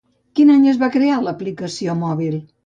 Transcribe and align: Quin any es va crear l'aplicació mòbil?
Quin 0.37 0.51
any 0.53 0.63
es 0.71 0.79
va 0.83 0.89
crear 0.95 1.19
l'aplicació 1.27 1.97
mòbil? 2.01 2.41